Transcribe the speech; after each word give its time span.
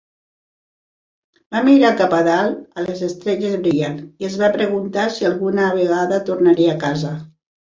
Va 1.55 1.59
mirar 1.67 1.91
cap 1.99 2.15
a 2.19 2.21
dalt, 2.27 2.55
a 2.77 2.85
les 2.87 3.03
estrelles 3.09 3.53
brillants, 3.67 4.09
i 4.25 4.29
es 4.31 4.39
va 4.45 4.51
preguntar 4.57 5.05
si 5.19 5.29
alguna 5.31 5.69
vegada 5.77 6.21
tornaria 6.33 6.75
a 6.75 6.81
casa. 6.87 7.15